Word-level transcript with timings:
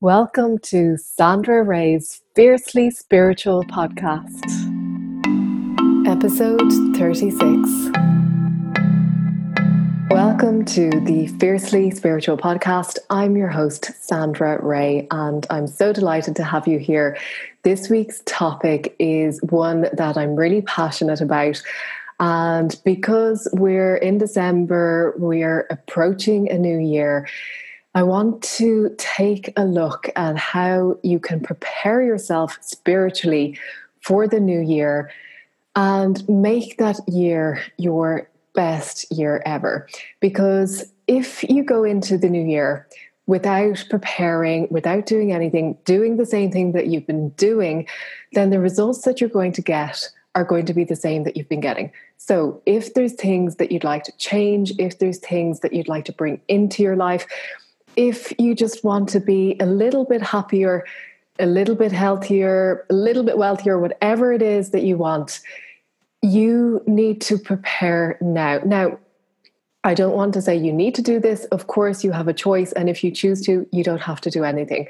Welcome 0.00 0.58
to 0.58 0.96
Sandra 0.96 1.64
Ray's 1.64 2.22
Fiercely 2.36 2.88
Spiritual 2.88 3.64
Podcast, 3.64 4.44
episode 6.06 6.70
36. 6.96 7.42
Welcome 10.08 10.64
to 10.66 10.90
the 11.00 11.26
Fiercely 11.40 11.90
Spiritual 11.90 12.36
Podcast. 12.36 12.98
I'm 13.10 13.36
your 13.36 13.48
host, 13.48 13.90
Sandra 14.00 14.64
Ray, 14.64 15.08
and 15.10 15.44
I'm 15.50 15.66
so 15.66 15.92
delighted 15.92 16.36
to 16.36 16.44
have 16.44 16.68
you 16.68 16.78
here. 16.78 17.18
This 17.64 17.90
week's 17.90 18.22
topic 18.24 18.94
is 19.00 19.42
one 19.50 19.88
that 19.92 20.16
I'm 20.16 20.36
really 20.36 20.62
passionate 20.62 21.20
about. 21.20 21.60
And 22.20 22.80
because 22.84 23.48
we're 23.52 23.96
in 23.96 24.18
December, 24.18 25.14
we're 25.18 25.66
approaching 25.70 26.48
a 26.52 26.56
new 26.56 26.78
year 26.78 27.26
I 27.94 28.02
want 28.02 28.42
to 28.42 28.94
take 28.98 29.52
a 29.56 29.64
look 29.64 30.10
at 30.14 30.36
how 30.36 30.98
you 31.02 31.18
can 31.18 31.40
prepare 31.40 32.02
yourself 32.02 32.58
spiritually 32.60 33.58
for 34.02 34.28
the 34.28 34.40
new 34.40 34.60
year 34.60 35.10
and 35.74 36.28
make 36.28 36.78
that 36.78 37.00
year 37.08 37.62
your 37.76 38.28
best 38.54 39.10
year 39.12 39.42
ever. 39.46 39.88
Because 40.20 40.92
if 41.06 41.42
you 41.44 41.62
go 41.62 41.84
into 41.84 42.18
the 42.18 42.28
new 42.28 42.44
year 42.44 42.86
without 43.26 43.84
preparing, 43.88 44.66
without 44.70 45.06
doing 45.06 45.32
anything, 45.32 45.76
doing 45.84 46.16
the 46.16 46.26
same 46.26 46.50
thing 46.50 46.72
that 46.72 46.88
you've 46.88 47.06
been 47.06 47.30
doing, 47.30 47.86
then 48.32 48.50
the 48.50 48.58
results 48.58 49.02
that 49.02 49.20
you're 49.20 49.30
going 49.30 49.52
to 49.52 49.62
get 49.62 50.08
are 50.34 50.44
going 50.44 50.66
to 50.66 50.74
be 50.74 50.84
the 50.84 50.96
same 50.96 51.24
that 51.24 51.36
you've 51.36 51.48
been 51.48 51.60
getting. 51.60 51.90
So, 52.16 52.60
if 52.66 52.94
there's 52.94 53.14
things 53.14 53.56
that 53.56 53.72
you'd 53.72 53.84
like 53.84 54.04
to 54.04 54.16
change, 54.18 54.72
if 54.78 54.98
there's 54.98 55.18
things 55.18 55.60
that 55.60 55.72
you'd 55.72 55.88
like 55.88 56.04
to 56.06 56.12
bring 56.12 56.40
into 56.48 56.82
your 56.82 56.96
life, 56.96 57.26
if 57.98 58.32
you 58.38 58.54
just 58.54 58.84
want 58.84 59.08
to 59.08 59.18
be 59.18 59.56
a 59.58 59.66
little 59.66 60.04
bit 60.04 60.22
happier, 60.22 60.86
a 61.40 61.46
little 61.46 61.74
bit 61.74 61.90
healthier, 61.90 62.86
a 62.88 62.94
little 62.94 63.24
bit 63.24 63.36
wealthier, 63.36 63.76
whatever 63.76 64.32
it 64.32 64.40
is 64.40 64.70
that 64.70 64.84
you 64.84 64.96
want, 64.96 65.40
you 66.22 66.80
need 66.86 67.20
to 67.22 67.36
prepare 67.36 68.16
now. 68.20 68.60
Now, 68.64 69.00
I 69.82 69.94
don't 69.94 70.14
want 70.14 70.32
to 70.34 70.42
say 70.42 70.56
you 70.56 70.72
need 70.72 70.94
to 70.94 71.02
do 71.02 71.18
this. 71.18 71.44
Of 71.46 71.66
course, 71.66 72.04
you 72.04 72.12
have 72.12 72.28
a 72.28 72.32
choice. 72.32 72.70
And 72.70 72.88
if 72.88 73.02
you 73.02 73.10
choose 73.10 73.44
to, 73.46 73.66
you 73.72 73.82
don't 73.82 74.00
have 74.00 74.20
to 74.20 74.30
do 74.30 74.44
anything. 74.44 74.86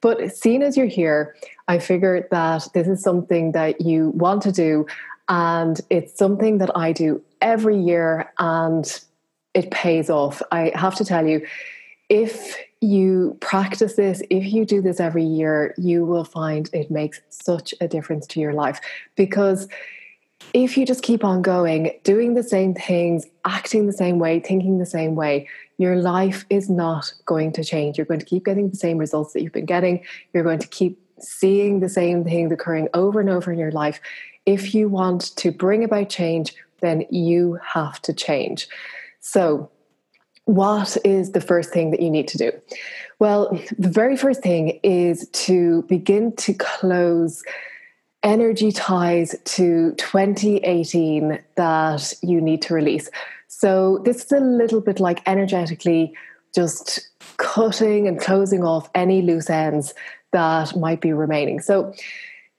But 0.00 0.32
seeing 0.32 0.62
as 0.62 0.76
you're 0.76 0.86
here, 0.86 1.34
I 1.66 1.80
figured 1.80 2.28
that 2.30 2.68
this 2.74 2.86
is 2.86 3.02
something 3.02 3.52
that 3.52 3.80
you 3.80 4.10
want 4.10 4.40
to 4.42 4.52
do. 4.52 4.86
And 5.28 5.80
it's 5.90 6.16
something 6.16 6.58
that 6.58 6.70
I 6.76 6.92
do 6.92 7.22
every 7.40 7.78
year 7.78 8.32
and 8.38 9.00
it 9.52 9.72
pays 9.72 10.08
off. 10.08 10.42
I 10.52 10.70
have 10.76 10.94
to 10.96 11.04
tell 11.04 11.26
you, 11.26 11.44
if 12.12 12.58
you 12.82 13.38
practice 13.40 13.94
this, 13.94 14.22
if 14.28 14.52
you 14.52 14.66
do 14.66 14.82
this 14.82 15.00
every 15.00 15.24
year, 15.24 15.74
you 15.78 16.04
will 16.04 16.24
find 16.24 16.68
it 16.74 16.90
makes 16.90 17.22
such 17.30 17.72
a 17.80 17.88
difference 17.88 18.26
to 18.26 18.38
your 18.38 18.52
life. 18.52 18.82
Because 19.16 19.66
if 20.52 20.76
you 20.76 20.84
just 20.84 21.02
keep 21.02 21.24
on 21.24 21.40
going, 21.40 21.98
doing 22.04 22.34
the 22.34 22.42
same 22.42 22.74
things, 22.74 23.24
acting 23.46 23.86
the 23.86 23.94
same 23.94 24.18
way, 24.18 24.40
thinking 24.40 24.78
the 24.78 24.84
same 24.84 25.14
way, 25.14 25.48
your 25.78 25.96
life 25.96 26.44
is 26.50 26.68
not 26.68 27.14
going 27.24 27.50
to 27.52 27.64
change. 27.64 27.96
You're 27.96 28.04
going 28.04 28.20
to 28.20 28.26
keep 28.26 28.44
getting 28.44 28.68
the 28.68 28.76
same 28.76 28.98
results 28.98 29.32
that 29.32 29.42
you've 29.42 29.54
been 29.54 29.64
getting. 29.64 30.04
You're 30.34 30.44
going 30.44 30.58
to 30.58 30.68
keep 30.68 31.00
seeing 31.18 31.80
the 31.80 31.88
same 31.88 32.24
things 32.24 32.52
occurring 32.52 32.88
over 32.92 33.20
and 33.20 33.30
over 33.30 33.50
in 33.50 33.58
your 33.58 33.72
life. 33.72 34.02
If 34.44 34.74
you 34.74 34.90
want 34.90 35.34
to 35.36 35.50
bring 35.50 35.82
about 35.82 36.10
change, 36.10 36.52
then 36.82 37.06
you 37.08 37.58
have 37.64 38.02
to 38.02 38.12
change. 38.12 38.68
So, 39.20 39.70
what 40.44 40.96
is 41.04 41.32
the 41.32 41.40
first 41.40 41.70
thing 41.70 41.90
that 41.90 42.00
you 42.00 42.10
need 42.10 42.28
to 42.28 42.38
do? 42.38 42.52
Well, 43.18 43.58
the 43.78 43.88
very 43.88 44.16
first 44.16 44.42
thing 44.42 44.80
is 44.82 45.28
to 45.28 45.82
begin 45.82 46.34
to 46.36 46.54
close 46.54 47.42
energy 48.22 48.72
ties 48.72 49.34
to 49.44 49.92
2018 49.94 51.38
that 51.56 52.14
you 52.22 52.40
need 52.40 52.62
to 52.62 52.74
release. 52.74 53.08
So, 53.48 53.98
this 54.04 54.24
is 54.24 54.32
a 54.32 54.40
little 54.40 54.80
bit 54.80 54.98
like 54.98 55.22
energetically 55.26 56.14
just 56.54 57.08
cutting 57.36 58.08
and 58.08 58.20
closing 58.20 58.64
off 58.64 58.90
any 58.94 59.22
loose 59.22 59.50
ends 59.50 59.94
that 60.32 60.76
might 60.76 61.00
be 61.00 61.12
remaining. 61.12 61.60
So, 61.60 61.94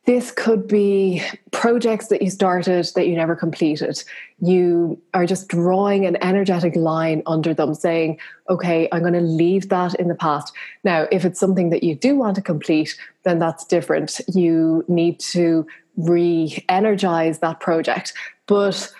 this 0.05 0.31
could 0.31 0.67
be 0.67 1.23
projects 1.51 2.07
that 2.07 2.21
you 2.21 2.29
started 2.29 2.85
that 2.95 3.07
you 3.07 3.15
never 3.15 3.35
completed. 3.35 4.03
You 4.41 5.01
are 5.13 5.25
just 5.25 5.47
drawing 5.47 6.05
an 6.05 6.21
energetic 6.21 6.75
line 6.75 7.23
under 7.25 7.53
them, 7.53 7.73
saying, 7.73 8.19
okay, 8.49 8.89
I'm 8.91 9.01
going 9.01 9.13
to 9.13 9.21
leave 9.21 9.69
that 9.69 9.95
in 9.95 10.09
the 10.09 10.15
past. 10.15 10.53
Now, 10.83 11.07
if 11.11 11.23
it's 11.23 11.39
something 11.39 11.69
that 11.69 11.83
you 11.83 11.95
do 11.95 12.17
want 12.17 12.35
to 12.35 12.41
complete, 12.41 12.97
then 13.23 13.39
that's 13.39 13.63
different. 13.63 14.19
You 14.27 14.83
need 14.89 15.19
to 15.21 15.65
re 15.95 16.63
energize 16.67 17.39
that 17.39 17.61
project. 17.61 18.13
But 18.45 18.93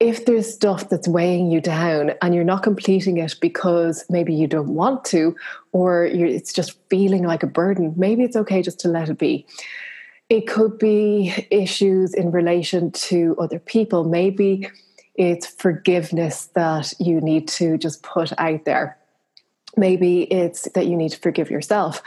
if 0.00 0.24
there's 0.24 0.52
stuff 0.52 0.88
that's 0.88 1.08
weighing 1.08 1.50
you 1.50 1.60
down 1.60 2.12
and 2.22 2.34
you're 2.34 2.44
not 2.44 2.62
completing 2.62 3.18
it 3.18 3.34
because 3.40 4.04
maybe 4.08 4.32
you 4.32 4.46
don't 4.46 4.74
want 4.74 5.04
to, 5.06 5.36
or 5.72 6.06
it's 6.06 6.52
just 6.52 6.78
feeling 6.88 7.24
like 7.24 7.42
a 7.42 7.48
burden, 7.48 7.92
maybe 7.96 8.22
it's 8.22 8.36
okay 8.36 8.62
just 8.62 8.78
to 8.80 8.88
let 8.88 9.10
it 9.10 9.18
be. 9.18 9.44
It 10.28 10.46
could 10.46 10.78
be 10.78 11.46
issues 11.50 12.12
in 12.12 12.30
relation 12.30 12.90
to 12.92 13.34
other 13.38 13.58
people. 13.58 14.04
Maybe 14.04 14.68
it's 15.14 15.46
forgiveness 15.46 16.46
that 16.54 16.92
you 17.00 17.20
need 17.20 17.48
to 17.48 17.78
just 17.78 18.02
put 18.02 18.32
out 18.38 18.66
there. 18.66 18.98
Maybe 19.76 20.22
it's 20.24 20.70
that 20.72 20.86
you 20.86 20.96
need 20.96 21.12
to 21.12 21.18
forgive 21.18 21.50
yourself. 21.50 22.02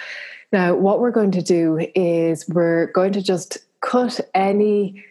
Now, 0.52 0.76
what 0.76 1.00
we're 1.00 1.12
going 1.12 1.32
to 1.32 1.42
do 1.42 1.88
is 1.96 2.48
we're 2.48 2.88
going 2.88 3.14
to 3.14 3.22
just 3.22 3.58
cut 3.82 4.20
any 4.36 5.04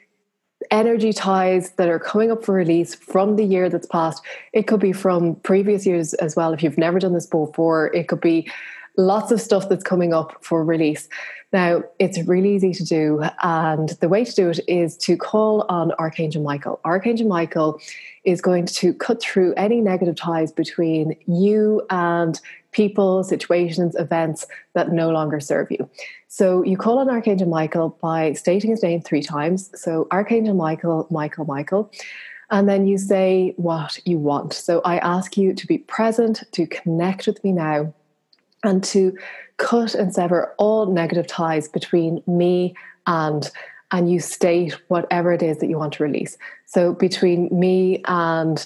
energy 0.71 1.13
ties 1.13 1.71
that 1.73 1.89
are 1.89 1.99
coming 1.99 2.31
up 2.31 2.45
for 2.45 2.55
release 2.55 2.95
from 2.95 3.37
the 3.37 3.45
year 3.45 3.69
that's 3.69 3.87
passed. 3.87 4.23
It 4.53 4.67
could 4.69 4.81
be 4.81 4.93
from 4.93 5.35
previous 5.37 5.85
years 5.85 6.15
as 6.15 6.37
well. 6.37 6.53
If 6.53 6.63
you've 6.63 6.79
never 6.79 7.01
done 7.01 7.15
this 7.15 7.27
before, 7.27 7.93
it 7.95 8.07
could 8.07 8.21
be 8.21 8.49
lots 8.97 9.31
of 9.31 9.41
stuff 9.41 9.69
that's 9.69 9.85
coming 9.85 10.13
up 10.13 10.37
for 10.43 10.65
release. 10.65 11.09
Now, 11.53 11.83
it's 11.99 12.21
really 12.29 12.55
easy 12.55 12.73
to 12.75 12.85
do. 12.85 13.25
And 13.43 13.89
the 14.01 14.09
way 14.09 14.25
to 14.25 14.35
do 14.35 14.51
it 14.51 14.61
is 14.69 14.97
to 14.99 15.17
call 15.17 15.67
on 15.69 15.91
Archangel 15.93 16.43
Michael. 16.43 16.81
Archangel 16.85 17.27
Michael 17.27 17.81
is 18.25 18.41
going 18.41 18.67
to 18.67 18.95
cut 18.95 19.21
through 19.21 19.55
any 19.55 19.81
negative 19.81 20.15
ties 20.15 20.53
between 20.53 21.17
you 21.27 21.85
and 21.91 22.41
people, 22.73 23.25
situations, 23.25 23.97
events 23.97 24.47
that 24.75 24.93
no 24.93 25.11
longer 25.11 25.41
serve 25.41 25.69
you. 25.73 25.91
So 26.29 26.63
you 26.63 26.77
call 26.77 27.01
on 27.01 27.11
Archangel 27.11 27.49
Michael 27.49 27.99
by 28.01 28.35
stating 28.35 28.71
his 28.71 28.85
name 28.85 29.01
three 29.01 29.23
times. 29.23 29.71
So 29.75 30.07
Archangel 30.13 30.55
Michael, 30.55 31.09
Michael, 31.11 31.47
Michael. 31.47 31.91
And 32.51 32.69
then 32.69 32.87
you 32.87 32.99
say 32.99 33.55
what 33.57 33.99
you 34.05 34.19
want. 34.19 34.53
So 34.53 34.81
I 34.85 34.99
ask 34.99 35.37
you 35.37 35.53
to 35.53 35.67
be 35.67 35.79
present, 35.79 36.45
to 36.53 36.67
connect 36.67 37.27
with 37.27 37.43
me 37.43 37.53
now 37.53 37.93
and 38.65 38.83
to 38.85 39.17
cut 39.57 39.95
and 39.95 40.15
sever 40.15 40.55
all 40.59 40.87
negative 40.87 41.27
ties 41.27 41.69
between 41.69 42.23
me 42.27 42.75
and 43.07 43.51
and 43.93 44.11
you 44.11 44.21
state 44.21 44.73
whatever 44.89 45.33
it 45.33 45.43
is 45.43 45.59
that 45.59 45.69
you 45.69 45.77
want 45.77 45.93
to 45.95 46.05
release. 46.05 46.39
So 46.67 46.95
between 46.95 47.49
me 47.51 48.03
and 48.07 48.65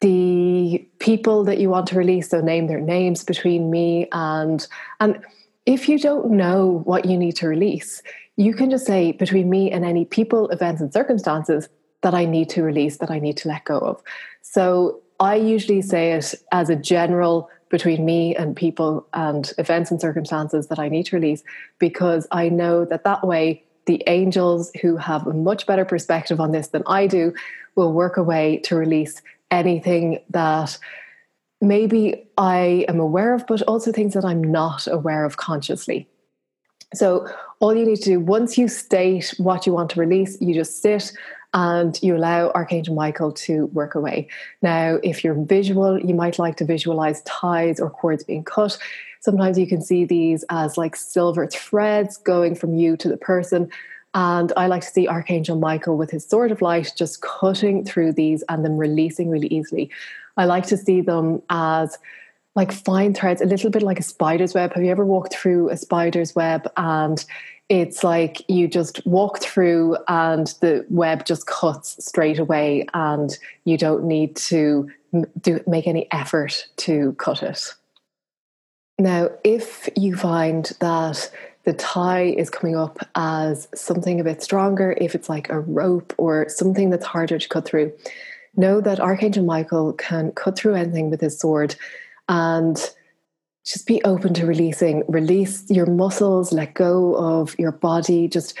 the 0.00 0.86
people 1.00 1.44
that 1.44 1.58
you 1.58 1.68
want 1.68 1.88
to 1.88 1.96
release 1.96 2.28
so 2.28 2.40
name 2.40 2.66
their 2.68 2.80
names 2.80 3.24
between 3.24 3.70
me 3.70 4.08
and 4.12 4.66
and 5.00 5.20
if 5.66 5.88
you 5.88 5.98
don't 5.98 6.30
know 6.30 6.82
what 6.84 7.04
you 7.04 7.18
need 7.18 7.34
to 7.34 7.48
release 7.48 8.00
you 8.36 8.54
can 8.54 8.70
just 8.70 8.86
say 8.86 9.12
between 9.12 9.50
me 9.50 9.70
and 9.72 9.84
any 9.84 10.04
people 10.04 10.48
events 10.50 10.80
and 10.80 10.92
circumstances 10.92 11.68
that 12.02 12.14
i 12.14 12.24
need 12.24 12.48
to 12.48 12.62
release 12.62 12.98
that 12.98 13.10
i 13.10 13.18
need 13.18 13.36
to 13.36 13.48
let 13.48 13.64
go 13.64 13.78
of. 13.78 14.00
So 14.42 15.00
i 15.18 15.34
usually 15.34 15.82
say 15.82 16.12
it 16.12 16.32
as 16.52 16.70
a 16.70 16.76
general 16.76 17.50
between 17.70 18.04
me 18.04 18.34
and 18.34 18.56
people 18.56 19.06
and 19.14 19.52
events 19.58 19.90
and 19.90 20.00
circumstances 20.00 20.68
that 20.68 20.78
I 20.78 20.88
need 20.88 21.06
to 21.06 21.16
release 21.16 21.42
because 21.78 22.26
I 22.30 22.48
know 22.48 22.84
that 22.84 23.04
that 23.04 23.26
way 23.26 23.64
the 23.86 24.02
angels 24.06 24.70
who 24.82 24.96
have 24.96 25.26
a 25.26 25.32
much 25.32 25.66
better 25.66 25.84
perspective 25.84 26.40
on 26.40 26.52
this 26.52 26.68
than 26.68 26.82
I 26.86 27.06
do 27.06 27.32
will 27.74 27.92
work 27.92 28.16
a 28.16 28.22
way 28.22 28.58
to 28.64 28.76
release 28.76 29.22
anything 29.50 30.20
that 30.30 30.78
maybe 31.60 32.28
I 32.36 32.84
am 32.88 33.00
aware 33.00 33.34
of, 33.34 33.46
but 33.46 33.62
also 33.62 33.90
things 33.90 34.14
that 34.14 34.24
I'm 34.24 34.42
not 34.42 34.86
aware 34.86 35.24
of 35.24 35.36
consciously. 35.36 36.06
So, 36.94 37.28
all 37.60 37.74
you 37.74 37.84
need 37.84 37.96
to 37.96 38.04
do 38.04 38.20
once 38.20 38.56
you 38.56 38.68
state 38.68 39.34
what 39.38 39.66
you 39.66 39.72
want 39.72 39.90
to 39.90 40.00
release, 40.00 40.40
you 40.40 40.54
just 40.54 40.80
sit 40.80 41.12
and 41.54 41.98
you 42.02 42.16
allow 42.16 42.50
Archangel 42.50 42.94
Michael 42.94 43.32
to 43.32 43.66
work 43.66 43.94
away. 43.94 44.28
Now, 44.60 44.98
if 45.02 45.24
you're 45.24 45.34
visual, 45.34 45.98
you 45.98 46.14
might 46.14 46.38
like 46.38 46.56
to 46.56 46.64
visualize 46.64 47.22
ties 47.22 47.80
or 47.80 47.88
cords 47.90 48.24
being 48.24 48.44
cut. 48.44 48.78
Sometimes 49.20 49.58
you 49.58 49.66
can 49.66 49.80
see 49.80 50.04
these 50.04 50.44
as 50.50 50.76
like 50.76 50.94
silver 50.94 51.46
threads 51.46 52.18
going 52.18 52.54
from 52.54 52.74
you 52.74 52.96
to 52.98 53.08
the 53.08 53.16
person. 53.16 53.70
And 54.14 54.52
I 54.56 54.66
like 54.66 54.82
to 54.82 54.88
see 54.88 55.08
Archangel 55.08 55.56
Michael 55.56 55.96
with 55.96 56.10
his 56.10 56.26
sword 56.26 56.50
of 56.50 56.62
light 56.62 56.92
just 56.96 57.22
cutting 57.22 57.84
through 57.84 58.12
these 58.12 58.42
and 58.48 58.64
then 58.64 58.76
releasing 58.76 59.30
really 59.30 59.48
easily. 59.48 59.90
I 60.36 60.44
like 60.44 60.66
to 60.66 60.76
see 60.76 61.00
them 61.00 61.42
as 61.50 61.98
like 62.54 62.72
fine 62.72 63.14
threads, 63.14 63.40
a 63.40 63.46
little 63.46 63.70
bit 63.70 63.82
like 63.82 64.00
a 64.00 64.02
spider's 64.02 64.54
web. 64.54 64.72
Have 64.74 64.82
you 64.82 64.90
ever 64.90 65.04
walked 65.04 65.34
through 65.34 65.70
a 65.70 65.76
spider's 65.76 66.34
web 66.34 66.70
and 66.76 67.24
it's 67.68 68.02
like 68.02 68.42
you 68.48 68.66
just 68.66 69.04
walk 69.06 69.40
through 69.40 69.96
and 70.08 70.46
the 70.60 70.86
web 70.88 71.26
just 71.26 71.46
cuts 71.46 72.02
straight 72.04 72.38
away 72.38 72.86
and 72.94 73.38
you 73.64 73.76
don't 73.76 74.04
need 74.04 74.36
to 74.36 74.90
do 75.40 75.62
make 75.66 75.86
any 75.86 76.10
effort 76.12 76.66
to 76.76 77.12
cut 77.14 77.42
it. 77.42 77.74
Now, 78.98 79.30
if 79.44 79.88
you 79.96 80.16
find 80.16 80.64
that 80.80 81.30
the 81.64 81.72
tie 81.74 82.24
is 82.24 82.50
coming 82.50 82.76
up 82.76 82.98
as 83.14 83.68
something 83.74 84.18
a 84.18 84.24
bit 84.24 84.42
stronger, 84.42 84.96
if 84.98 85.14
it's 85.14 85.28
like 85.28 85.50
a 85.50 85.60
rope 85.60 86.14
or 86.16 86.48
something 86.48 86.90
that's 86.90 87.06
harder 87.06 87.38
to 87.38 87.48
cut 87.48 87.66
through, 87.66 87.92
know 88.56 88.80
that 88.80 88.98
Archangel 88.98 89.44
Michael 89.44 89.92
can 89.92 90.32
cut 90.32 90.58
through 90.58 90.74
anything 90.74 91.10
with 91.10 91.20
his 91.20 91.38
sword 91.38 91.76
and 92.28 92.90
just 93.68 93.86
be 93.86 94.02
open 94.04 94.32
to 94.34 94.46
releasing. 94.46 95.02
Release 95.08 95.64
your 95.68 95.86
muscles, 95.86 96.52
let 96.52 96.72
go 96.74 97.14
of 97.16 97.58
your 97.58 97.72
body, 97.72 98.26
just 98.26 98.54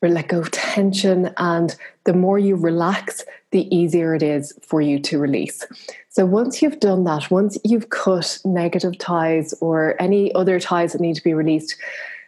let 0.00 0.28
go 0.28 0.40
of 0.40 0.50
tension. 0.52 1.32
And 1.36 1.74
the 2.04 2.12
more 2.12 2.38
you 2.38 2.54
relax, 2.54 3.24
the 3.50 3.74
easier 3.74 4.14
it 4.14 4.22
is 4.22 4.52
for 4.62 4.80
you 4.80 5.00
to 5.00 5.18
release. 5.18 5.66
So 6.10 6.24
once 6.24 6.62
you've 6.62 6.78
done 6.78 7.04
that, 7.04 7.30
once 7.30 7.58
you've 7.64 7.90
cut 7.90 8.38
negative 8.44 8.98
ties 8.98 9.52
or 9.60 10.00
any 10.00 10.32
other 10.34 10.60
ties 10.60 10.92
that 10.92 11.00
need 11.00 11.16
to 11.16 11.24
be 11.24 11.34
released 11.34 11.76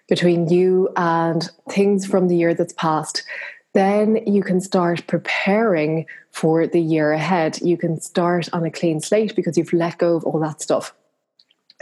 between 0.08 0.48
you 0.48 0.90
and 0.96 1.48
things 1.70 2.04
from 2.04 2.28
the 2.28 2.36
year 2.36 2.52
that's 2.52 2.74
passed, 2.74 3.22
then 3.74 4.20
you 4.26 4.42
can 4.42 4.60
start 4.60 5.06
preparing 5.06 6.06
for 6.30 6.66
the 6.66 6.80
year 6.80 7.12
ahead. 7.12 7.60
You 7.62 7.76
can 7.76 8.00
start 8.00 8.48
on 8.52 8.64
a 8.64 8.70
clean 8.70 9.00
slate 9.00 9.36
because 9.36 9.56
you've 9.56 9.72
let 9.72 9.98
go 9.98 10.16
of 10.16 10.24
all 10.24 10.40
that 10.40 10.60
stuff. 10.60 10.94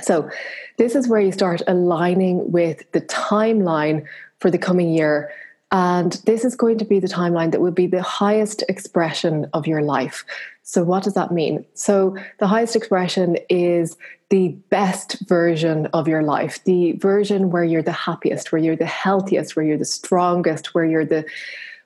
So, 0.05 0.31
this 0.79 0.95
is 0.95 1.09
where 1.09 1.21
you 1.21 1.33
start 1.33 1.63
aligning 1.67 2.51
with 2.51 2.91
the 2.93 3.01
timeline 3.03 4.05
for 4.41 4.51
the 4.51 4.59
coming 4.59 4.93
year 4.93 5.31
and 5.73 6.13
this 6.27 6.45
is 6.45 6.55
going 6.55 6.77
to 6.79 6.85
be 6.85 7.01
the 7.01 7.09
timeline 7.09 7.51
that 7.53 7.63
will 7.63 7.73
be 7.73 7.87
the 7.87 8.03
highest 8.03 8.63
expression 8.69 9.47
of 9.55 9.67
your 9.67 9.81
life. 9.81 10.27
So, 10.63 10.85
what 10.85 11.03
does 11.03 11.15
that 11.15 11.33
mean? 11.33 11.65
So, 11.73 12.15
the 12.39 12.47
highest 12.47 12.77
expression 12.77 13.39
is 13.49 13.97
the 14.29 14.49
best 14.69 15.27
version 15.27 15.87
of 15.95 16.07
your 16.07 16.23
life, 16.23 16.63
the 16.65 16.93
version 16.93 17.51
where 17.51 17.65
you're 17.65 17.83
the 17.83 17.91
happiest, 17.91 18.53
where 18.53 18.61
you're 18.61 18.77
the 18.77 18.85
healthiest, 18.85 19.57
where 19.57 19.65
you're 19.65 19.79
the 19.79 19.87
strongest, 19.87 20.75
where 20.75 20.85
you're 20.85 21.07
the 21.07 21.25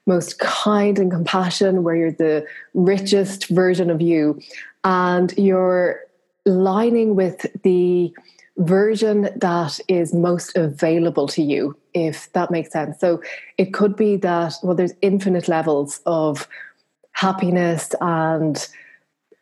most 0.04 0.40
kind 0.40 0.98
and 0.98 1.10
compassion, 1.10 1.84
where 1.84 1.94
you're 1.94 2.12
the 2.12 2.44
richest 2.74 3.46
version 3.48 3.88
of 3.88 4.00
you. 4.00 4.40
And 4.82 5.32
you're 5.38 6.05
lining 6.46 7.16
with 7.16 7.46
the 7.62 8.14
version 8.58 9.28
that 9.36 9.78
is 9.88 10.14
most 10.14 10.56
available 10.56 11.28
to 11.28 11.42
you, 11.42 11.76
if 11.92 12.32
that 12.32 12.50
makes 12.50 12.70
sense. 12.70 12.98
So 12.98 13.22
it 13.58 13.74
could 13.74 13.96
be 13.96 14.16
that, 14.18 14.54
well, 14.62 14.74
there's 14.74 14.94
infinite 15.02 15.48
levels 15.48 16.00
of 16.06 16.48
happiness 17.12 17.94
and 18.00 18.66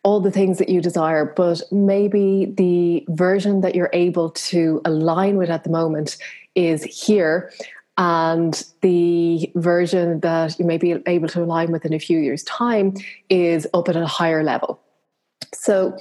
all 0.03 0.19
the 0.19 0.31
things 0.31 0.59
that 0.59 0.69
you 0.69 0.81
desire, 0.81 1.25
but 1.25 1.61
maybe 1.71 2.53
the 2.57 3.05
version 3.09 3.61
that 3.61 3.73
you're 3.73 3.89
able 3.91 4.29
to 4.29 4.81
align 4.85 5.37
with 5.37 5.49
at 5.49 5.63
the 5.63 5.69
moment 5.69 6.17
is 6.53 6.83
here. 6.83 7.51
And 7.97 8.61
the 8.81 9.51
version 9.55 10.19
that 10.19 10.59
you 10.59 10.65
may 10.65 10.77
be 10.77 11.01
able 11.07 11.27
to 11.29 11.41
align 11.41 11.71
with 11.71 11.85
in 11.85 11.93
a 11.93 11.99
few 11.99 12.19
years' 12.19 12.43
time 12.43 12.93
is 13.29 13.65
up 13.73 13.87
at 13.87 13.95
a 13.95 14.05
higher 14.05 14.43
level. 14.43 14.79
So, 15.53 15.97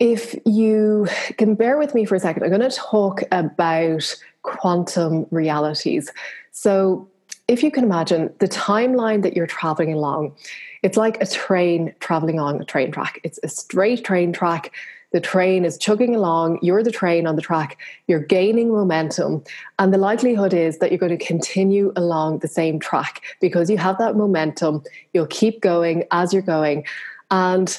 if 0.00 0.36
you 0.44 1.08
can 1.36 1.54
bear 1.54 1.78
with 1.78 1.94
me 1.94 2.04
for 2.04 2.14
a 2.14 2.20
second, 2.20 2.44
I'm 2.44 2.50
going 2.50 2.68
to 2.68 2.76
talk 2.76 3.22
about 3.32 4.16
quantum 4.42 5.26
realities. 5.30 6.10
So, 6.52 7.08
if 7.48 7.62
you 7.62 7.70
can 7.70 7.82
imagine 7.82 8.30
the 8.40 8.48
timeline 8.48 9.22
that 9.22 9.34
you're 9.34 9.46
traveling 9.46 9.94
along, 9.94 10.34
it's 10.82 10.98
like 10.98 11.20
a 11.22 11.26
train 11.26 11.94
traveling 11.98 12.38
on 12.38 12.60
a 12.60 12.64
train 12.64 12.92
track. 12.92 13.20
It's 13.24 13.40
a 13.42 13.48
straight 13.48 14.04
train 14.04 14.34
track. 14.34 14.70
The 15.12 15.20
train 15.20 15.64
is 15.64 15.78
chugging 15.78 16.14
along. 16.14 16.58
You're 16.60 16.82
the 16.82 16.90
train 16.90 17.26
on 17.26 17.36
the 17.36 17.42
track. 17.42 17.78
You're 18.06 18.20
gaining 18.20 18.70
momentum. 18.70 19.42
And 19.78 19.94
the 19.94 19.98
likelihood 19.98 20.52
is 20.52 20.76
that 20.78 20.90
you're 20.90 20.98
going 20.98 21.16
to 21.16 21.24
continue 21.24 21.90
along 21.96 22.40
the 22.40 22.48
same 22.48 22.78
track 22.78 23.22
because 23.40 23.70
you 23.70 23.78
have 23.78 23.96
that 23.96 24.16
momentum. 24.16 24.82
You'll 25.14 25.26
keep 25.26 25.62
going 25.62 26.04
as 26.10 26.34
you're 26.34 26.42
going. 26.42 26.84
And 27.30 27.78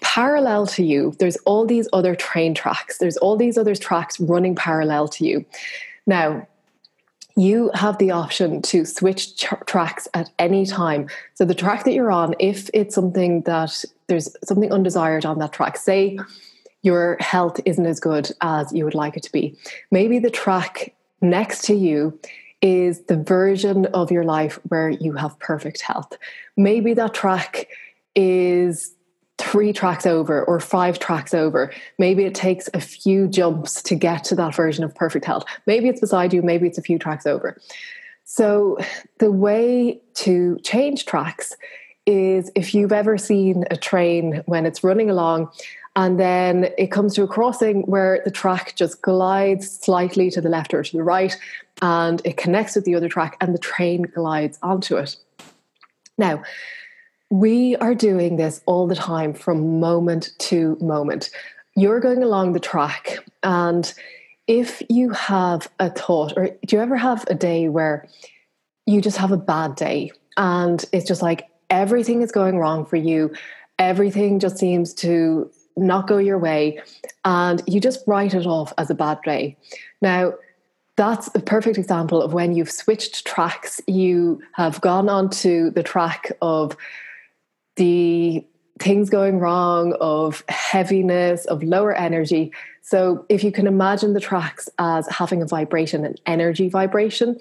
parallel 0.00 0.66
to 0.68 0.84
you, 0.84 1.14
there's 1.18 1.36
all 1.38 1.66
these 1.66 1.88
other 1.92 2.14
train 2.14 2.54
tracks, 2.54 2.98
there's 2.98 3.16
all 3.16 3.36
these 3.36 3.58
other 3.58 3.74
tracks 3.74 4.18
running 4.20 4.54
parallel 4.54 5.08
to 5.08 5.24
you. 5.24 5.44
Now, 6.06 6.46
you 7.36 7.70
have 7.74 7.98
the 7.98 8.10
option 8.10 8.62
to 8.62 8.84
switch 8.84 9.36
tracks 9.66 10.08
at 10.12 10.28
any 10.40 10.66
time. 10.66 11.08
So, 11.34 11.44
the 11.44 11.54
track 11.54 11.84
that 11.84 11.92
you're 11.92 12.10
on, 12.10 12.34
if 12.40 12.68
it's 12.74 12.94
something 12.94 13.42
that 13.42 13.84
there's 14.08 14.34
something 14.42 14.72
undesired 14.72 15.24
on 15.24 15.38
that 15.38 15.52
track, 15.52 15.76
say 15.76 16.18
your 16.82 17.16
health 17.20 17.60
isn't 17.64 17.86
as 17.86 18.00
good 18.00 18.30
as 18.40 18.72
you 18.72 18.84
would 18.84 18.94
like 18.94 19.16
it 19.16 19.22
to 19.24 19.32
be, 19.32 19.56
maybe 19.90 20.18
the 20.18 20.30
track 20.30 20.94
next 21.20 21.64
to 21.64 21.74
you 21.74 22.18
is 22.60 23.02
the 23.02 23.16
version 23.16 23.86
of 23.86 24.10
your 24.10 24.24
life 24.24 24.58
where 24.64 24.90
you 24.90 25.12
have 25.12 25.38
perfect 25.38 25.80
health. 25.80 26.12
Maybe 26.56 26.94
that 26.94 27.14
track 27.14 27.68
is 28.14 28.94
three 29.38 29.72
tracks 29.72 30.04
over 30.04 30.44
or 30.44 30.60
five 30.60 30.98
tracks 30.98 31.32
over. 31.32 31.72
Maybe 31.98 32.24
it 32.24 32.34
takes 32.34 32.68
a 32.74 32.80
few 32.80 33.28
jumps 33.28 33.82
to 33.82 33.94
get 33.94 34.24
to 34.24 34.34
that 34.34 34.54
version 34.54 34.84
of 34.84 34.94
perfect 34.94 35.24
health. 35.24 35.44
Maybe 35.66 35.88
it's 35.88 36.00
beside 36.00 36.32
you, 36.32 36.42
maybe 36.42 36.66
it's 36.66 36.78
a 36.78 36.82
few 36.82 36.98
tracks 36.98 37.26
over. 37.26 37.56
So, 38.24 38.76
the 39.18 39.32
way 39.32 40.00
to 40.14 40.58
change 40.62 41.06
tracks 41.06 41.56
is 42.04 42.50
if 42.54 42.74
you've 42.74 42.92
ever 42.92 43.16
seen 43.16 43.64
a 43.70 43.76
train 43.76 44.42
when 44.46 44.66
it's 44.66 44.84
running 44.84 45.08
along 45.08 45.50
and 45.96 46.18
then 46.18 46.70
it 46.76 46.88
comes 46.88 47.14
to 47.14 47.22
a 47.22 47.26
crossing 47.26 47.82
where 47.82 48.22
the 48.24 48.30
track 48.30 48.74
just 48.76 49.02
glides 49.02 49.80
slightly 49.80 50.30
to 50.30 50.40
the 50.40 50.48
left 50.48 50.72
or 50.74 50.82
to 50.82 50.96
the 50.96 51.02
right 51.02 51.36
and 51.82 52.22
it 52.24 52.36
connects 52.36 52.76
with 52.76 52.84
the 52.84 52.94
other 52.94 53.08
track 53.08 53.36
and 53.40 53.54
the 53.54 53.58
train 53.58 54.02
glides 54.02 54.58
onto 54.62 54.96
it. 54.96 55.16
Now, 56.18 56.42
we 57.30 57.76
are 57.76 57.94
doing 57.94 58.36
this 58.36 58.62
all 58.66 58.86
the 58.86 58.94
time 58.94 59.34
from 59.34 59.80
moment 59.80 60.30
to 60.38 60.76
moment. 60.80 61.30
You're 61.76 62.00
going 62.00 62.22
along 62.22 62.52
the 62.52 62.60
track, 62.60 63.18
and 63.42 63.92
if 64.46 64.82
you 64.88 65.10
have 65.10 65.70
a 65.78 65.90
thought, 65.90 66.32
or 66.36 66.48
do 66.66 66.76
you 66.76 66.82
ever 66.82 66.96
have 66.96 67.24
a 67.28 67.34
day 67.34 67.68
where 67.68 68.08
you 68.86 69.00
just 69.00 69.18
have 69.18 69.32
a 69.32 69.36
bad 69.36 69.74
day 69.74 70.10
and 70.38 70.84
it's 70.92 71.06
just 71.06 71.20
like 71.20 71.48
everything 71.68 72.22
is 72.22 72.32
going 72.32 72.58
wrong 72.58 72.86
for 72.86 72.96
you? 72.96 73.32
Everything 73.78 74.40
just 74.40 74.56
seems 74.56 74.94
to 74.94 75.50
not 75.76 76.08
go 76.08 76.18
your 76.18 76.38
way, 76.38 76.80
and 77.24 77.62
you 77.66 77.80
just 77.80 78.02
write 78.06 78.34
it 78.34 78.46
off 78.46 78.72
as 78.78 78.90
a 78.90 78.94
bad 78.94 79.20
day. 79.22 79.56
Now, 80.00 80.32
that's 80.96 81.28
a 81.36 81.40
perfect 81.40 81.78
example 81.78 82.20
of 82.20 82.32
when 82.32 82.54
you've 82.54 82.72
switched 82.72 83.24
tracks. 83.24 83.80
You 83.86 84.42
have 84.54 84.80
gone 84.80 85.08
onto 85.08 85.70
the 85.70 85.84
track 85.84 86.32
of 86.42 86.76
the 87.78 88.44
things 88.78 89.08
going 89.08 89.38
wrong, 89.38 89.96
of 90.00 90.44
heaviness, 90.48 91.44
of 91.46 91.62
lower 91.62 91.94
energy. 91.94 92.52
So, 92.82 93.24
if 93.28 93.42
you 93.42 93.52
can 93.52 93.66
imagine 93.66 94.12
the 94.12 94.20
tracks 94.20 94.68
as 94.78 95.08
having 95.08 95.42
a 95.42 95.46
vibration, 95.46 96.04
an 96.04 96.16
energy 96.26 96.68
vibration, 96.68 97.38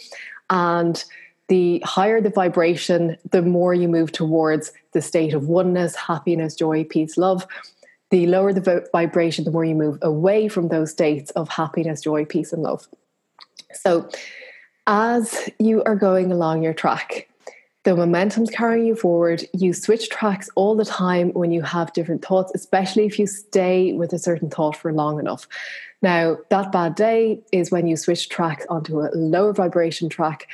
and 0.50 1.03
the 1.48 1.82
higher 1.86 2.22
the 2.22 2.29
vibration, 2.29 3.17
the 3.32 3.41
more 3.41 3.74
you 3.74 3.88
move 3.88 4.12
towards 4.12 4.72
the 4.94 5.01
state 5.01 5.34
of 5.34 5.48
oneness, 5.48 5.96
happiness, 5.96 6.56
joy, 6.56 6.84
peace, 6.84 7.17
love. 7.17 7.46
The 8.10 8.27
lower 8.27 8.53
the 8.53 8.88
vibration, 8.94 9.44
the 9.44 9.51
more 9.51 9.65
you 9.65 9.75
move 9.75 9.98
away 10.01 10.48
from 10.48 10.70
those 10.70 10.91
states 10.91 11.32
of 11.32 11.50
happiness, 11.50 12.01
joy, 12.01 12.24
peace, 12.25 12.53
and 12.53 12.63
love. 12.63 12.88
So, 13.74 14.10
as 14.86 15.50
you 15.60 15.84
are 15.84 15.96
going 15.96 16.32
along 16.32 16.63
your 16.63 16.74
track, 16.74 17.27
the 17.88 17.96
momentum's 17.96 18.50
carrying 18.50 18.86
you 18.86 18.98
forward. 18.98 19.46
You 19.53 19.72
switch 19.72 20.10
tracks 20.10 20.50
all 20.56 20.75
the 20.75 20.84
time 20.84 21.32
when 21.32 21.53
you 21.53 21.62
have 21.62 21.94
different 21.94 22.22
thoughts, 22.22 22.51
especially 22.53 23.06
if 23.06 23.17
you 23.17 23.25
stay 23.25 23.94
with 23.94 24.12
a 24.12 24.20
certain 24.20 24.50
thought 24.50 24.75
for 24.75 24.91
long 24.91 25.20
enough. 25.20 25.48
Now, 26.01 26.36
that 26.50 26.74
bad 26.74 26.96
day 26.96 27.39
is 27.53 27.72
when 27.72 27.88
you 27.88 27.96
switch 27.96 28.27
tracks 28.27 28.65
onto 28.70 29.00
a 29.00 29.08
lower 29.15 29.53
vibration 29.53 30.10
track 30.10 30.50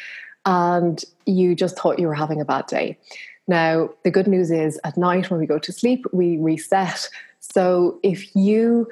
and 0.46 1.04
you 1.26 1.56
just 1.56 1.76
thought 1.76 1.98
you 1.98 2.06
were 2.06 2.14
having 2.14 2.40
a 2.40 2.46
bad 2.46 2.68
day. 2.68 3.00
Now, 3.48 3.90
the 4.04 4.12
good 4.12 4.28
news 4.28 4.52
is 4.52 4.80
at 4.84 4.96
night 4.96 5.32
when 5.32 5.40
we 5.40 5.48
go 5.48 5.58
to 5.58 5.72
sleep, 5.72 6.06
we 6.14 6.38
reset. 6.38 7.10
So 7.40 8.00
if 8.04 8.36
you 8.36 8.88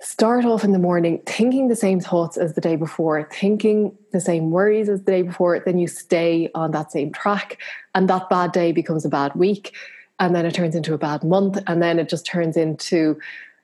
start 0.00 0.44
off 0.44 0.64
in 0.64 0.72
the 0.72 0.78
morning 0.78 1.20
thinking 1.26 1.68
the 1.68 1.76
same 1.76 2.00
thoughts 2.00 2.36
as 2.36 2.54
the 2.54 2.60
day 2.60 2.76
before, 2.76 3.28
thinking 3.32 3.96
the 4.12 4.20
same 4.20 4.50
worries 4.50 4.88
as 4.88 5.02
the 5.02 5.12
day 5.12 5.22
before, 5.22 5.58
then 5.60 5.78
you 5.78 5.86
stay 5.86 6.50
on 6.54 6.70
that 6.70 6.92
same 6.92 7.12
track. 7.12 7.58
And 7.94 8.08
that 8.08 8.28
bad 8.28 8.52
day 8.52 8.72
becomes 8.72 9.04
a 9.04 9.08
bad 9.08 9.34
week. 9.34 9.74
And 10.20 10.34
then 10.34 10.46
it 10.46 10.54
turns 10.54 10.74
into 10.74 10.94
a 10.94 10.98
bad 10.98 11.24
month. 11.24 11.58
And 11.66 11.82
then 11.82 11.98
it 11.98 12.08
just 12.08 12.26
turns 12.26 12.56
into 12.56 13.18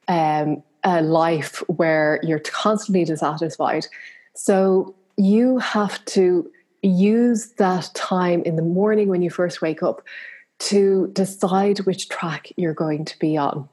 um, 0.09 0.63
a 0.83 1.03
life 1.03 1.63
where 1.69 2.21
you're 2.23 2.41
constantly 2.41 3.05
dissatisfied. 3.05 3.87
So 4.35 4.95
you 5.17 5.59
have 5.59 6.05
to 6.07 6.51
use 6.83 7.53
that 7.53 7.91
time 7.95 8.43
in 8.43 8.57
the 8.57 8.63
morning 8.63 9.09
when 9.09 9.23
you 9.23 9.31
first 9.31 9.63
wake 9.63 9.83
up 9.83 10.03
to 10.59 11.09
decide 11.13 11.79
which 11.81 12.09
track 12.09 12.53
you're 12.57 12.75
going 12.75 13.05
to 13.05 13.19
be 13.19 13.37
on. 13.37 13.69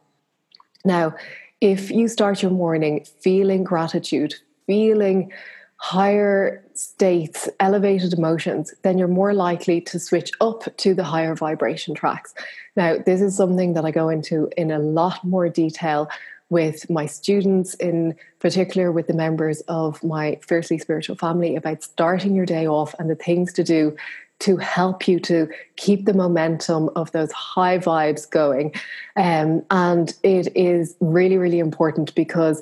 Now, 0.85 1.15
if 1.61 1.91
you 1.91 2.07
start 2.07 2.41
your 2.41 2.51
morning 2.51 3.05
feeling 3.19 3.63
gratitude, 3.63 4.35
feeling 4.65 5.31
higher 5.77 6.63
states, 6.73 7.47
elevated 7.59 8.13
emotions, 8.13 8.73
then 8.83 8.97
you're 8.97 9.07
more 9.07 9.33
likely 9.33 9.81
to 9.81 9.99
switch 9.99 10.31
up 10.41 10.63
to 10.77 10.93
the 10.93 11.03
higher 11.03 11.35
vibration 11.35 11.95
tracks. 11.95 12.33
Now, 12.75 12.97
this 12.97 13.21
is 13.21 13.35
something 13.35 13.73
that 13.73 13.85
I 13.85 13.91
go 13.91 14.09
into 14.09 14.49
in 14.57 14.71
a 14.71 14.79
lot 14.79 15.23
more 15.23 15.49
detail 15.49 16.09
with 16.49 16.89
my 16.89 17.05
students, 17.05 17.75
in 17.75 18.15
particular 18.39 18.91
with 18.91 19.07
the 19.07 19.13
members 19.13 19.61
of 19.61 20.03
my 20.03 20.37
fiercely 20.45 20.77
spiritual 20.77 21.15
family, 21.15 21.55
about 21.55 21.81
starting 21.81 22.35
your 22.35 22.45
day 22.45 22.67
off 22.67 22.93
and 22.99 23.09
the 23.09 23.15
things 23.15 23.53
to 23.53 23.63
do 23.63 23.95
to 24.41 24.57
help 24.57 25.07
you 25.07 25.19
to 25.21 25.47
keep 25.75 26.05
the 26.05 26.13
momentum 26.13 26.89
of 26.95 27.11
those 27.11 27.31
high 27.31 27.77
vibes 27.77 28.29
going. 28.29 28.73
Um, 29.15 29.63
and 29.71 30.13
it 30.23 30.55
is 30.55 30.95
really, 30.99 31.37
really 31.37 31.59
important 31.59 32.13
because 32.15 32.61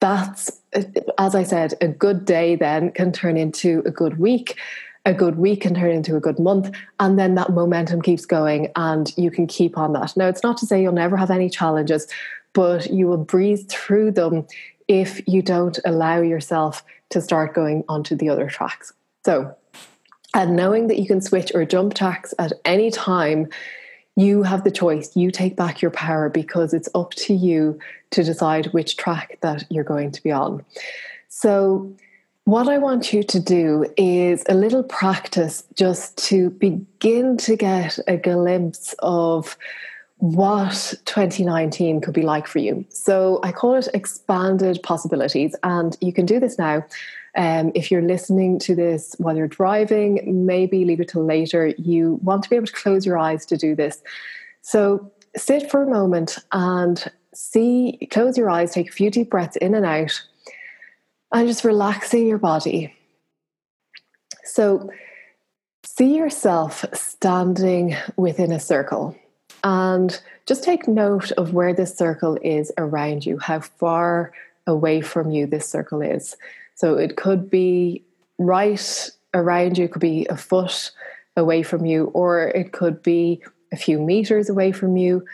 that's, 0.00 0.60
as 1.18 1.34
I 1.34 1.42
said, 1.42 1.74
a 1.80 1.88
good 1.88 2.24
day 2.24 2.56
then 2.56 2.90
can 2.92 3.12
turn 3.12 3.36
into 3.36 3.82
a 3.86 3.90
good 3.90 4.18
week. 4.18 4.58
A 5.04 5.14
good 5.14 5.36
week 5.36 5.60
can 5.60 5.74
turn 5.74 5.92
into 5.92 6.16
a 6.16 6.20
good 6.20 6.40
month, 6.40 6.74
and 6.98 7.16
then 7.16 7.36
that 7.36 7.50
momentum 7.50 8.02
keeps 8.02 8.26
going, 8.26 8.72
and 8.74 9.16
you 9.16 9.30
can 9.30 9.46
keep 9.46 9.78
on 9.78 9.92
that. 9.92 10.16
Now, 10.16 10.26
it's 10.26 10.42
not 10.42 10.56
to 10.56 10.66
say 10.66 10.82
you'll 10.82 10.92
never 10.92 11.16
have 11.16 11.30
any 11.30 11.48
challenges, 11.48 12.08
but 12.54 12.90
you 12.90 13.06
will 13.06 13.16
breathe 13.16 13.68
through 13.68 14.10
them 14.10 14.48
if 14.88 15.22
you 15.28 15.42
don't 15.42 15.78
allow 15.84 16.20
yourself 16.20 16.84
to 17.10 17.20
start 17.20 17.54
going 17.54 17.84
onto 17.88 18.16
the 18.16 18.28
other 18.28 18.48
tracks. 18.48 18.92
So, 19.24 19.54
and 20.36 20.54
knowing 20.54 20.88
that 20.88 20.98
you 20.98 21.06
can 21.06 21.22
switch 21.22 21.50
or 21.54 21.64
jump 21.64 21.94
tracks 21.94 22.34
at 22.38 22.52
any 22.66 22.90
time, 22.90 23.48
you 24.16 24.42
have 24.42 24.64
the 24.64 24.70
choice. 24.70 25.16
You 25.16 25.30
take 25.30 25.56
back 25.56 25.80
your 25.80 25.90
power 25.90 26.28
because 26.28 26.74
it's 26.74 26.90
up 26.94 27.14
to 27.14 27.32
you 27.32 27.78
to 28.10 28.22
decide 28.22 28.66
which 28.66 28.98
track 28.98 29.38
that 29.40 29.64
you're 29.70 29.82
going 29.82 30.10
to 30.12 30.22
be 30.22 30.30
on. 30.30 30.62
So, 31.28 31.90
what 32.44 32.68
I 32.68 32.78
want 32.78 33.12
you 33.12 33.24
to 33.24 33.40
do 33.40 33.86
is 33.96 34.44
a 34.48 34.54
little 34.54 34.84
practice 34.84 35.64
just 35.74 36.16
to 36.28 36.50
begin 36.50 37.38
to 37.38 37.56
get 37.56 37.98
a 38.06 38.16
glimpse 38.16 38.94
of 39.00 39.56
what 40.18 40.94
2019 41.06 42.00
could 42.00 42.14
be 42.14 42.22
like 42.22 42.46
for 42.46 42.58
you. 42.58 42.84
So 42.88 43.40
I 43.42 43.52
call 43.52 43.74
it 43.74 43.88
expanded 43.92 44.80
possibilities, 44.82 45.56
and 45.62 45.96
you 46.00 46.12
can 46.12 46.24
do 46.24 46.38
this 46.38 46.58
now. 46.58 46.84
Um, 47.36 47.70
if 47.74 47.90
you're 47.90 48.02
listening 48.02 48.58
to 48.60 48.74
this 48.74 49.14
while 49.18 49.36
you're 49.36 49.46
driving, 49.46 50.46
maybe 50.46 50.84
leave 50.84 51.00
it 51.00 51.08
till 51.08 51.24
later. 51.24 51.68
You 51.76 52.18
want 52.22 52.42
to 52.44 52.50
be 52.50 52.56
able 52.56 52.66
to 52.66 52.72
close 52.72 53.04
your 53.04 53.18
eyes 53.18 53.44
to 53.46 53.56
do 53.56 53.74
this. 53.74 54.02
So 54.62 55.12
sit 55.36 55.70
for 55.70 55.82
a 55.82 55.90
moment 55.90 56.38
and 56.52 57.12
see, 57.34 58.08
close 58.10 58.38
your 58.38 58.48
eyes, 58.48 58.72
take 58.72 58.88
a 58.88 58.92
few 58.92 59.10
deep 59.10 59.30
breaths 59.30 59.56
in 59.56 59.74
and 59.74 59.84
out, 59.84 60.20
and 61.32 61.46
just 61.46 61.64
relaxing 61.64 62.26
your 62.26 62.38
body. 62.38 62.94
So 64.44 64.90
see 65.84 66.16
yourself 66.16 66.84
standing 66.94 67.96
within 68.16 68.50
a 68.50 68.60
circle. 68.60 69.16
And 69.62 70.18
just 70.46 70.64
take 70.64 70.86
note 70.86 71.32
of 71.32 71.52
where 71.52 71.74
this 71.74 71.96
circle 71.96 72.38
is 72.42 72.72
around 72.78 73.26
you, 73.26 73.38
how 73.38 73.60
far 73.60 74.32
away 74.66 75.00
from 75.00 75.30
you 75.30 75.46
this 75.46 75.68
circle 75.68 76.00
is. 76.00 76.36
So 76.76 76.96
it 76.96 77.16
could 77.16 77.50
be 77.50 78.04
right 78.38 79.10
around 79.34 79.76
you, 79.76 79.86
it 79.86 79.92
could 79.92 80.00
be 80.00 80.26
a 80.30 80.36
foot 80.36 80.92
away 81.36 81.62
from 81.62 81.84
you, 81.84 82.04
or 82.06 82.48
it 82.48 82.72
could 82.72 83.02
be 83.02 83.42
a 83.72 83.76
few 83.76 83.98
meters 83.98 84.48
away 84.48 84.72
from 84.72 84.96
you, 84.96 85.24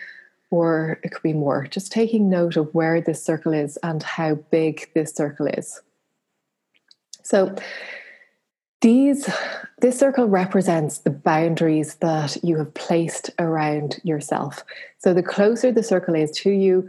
or 0.51 0.99
it 1.03 1.11
could 1.11 1.23
be 1.23 1.33
more. 1.33 1.67
Just 1.67 1.93
taking 1.93 2.31
note 2.31 2.57
of 2.57 2.73
where 2.75 3.01
this 3.01 3.23
circle 3.23 3.53
is 3.53 3.77
and 3.83 4.03
how 4.03 4.37
big 4.51 4.89
this 4.95 5.15
circle 5.15 5.47
is. 5.47 5.81
So 7.23 7.55
these 8.81 9.29
this 9.79 9.99
circle 9.99 10.29
represents 10.29 10.99
the 10.99 11.11
boundaries 11.11 11.97
that 11.97 12.37
you 12.45 12.57
have 12.59 12.73
placed 12.75 13.31
around 13.39 14.01
yourself. 14.05 14.65
So 14.99 15.13
the 15.13 15.23
closer 15.23 15.73
the 15.73 15.83
circle 15.83 16.15
is 16.15 16.31
to 16.43 16.51
you, 16.51 16.89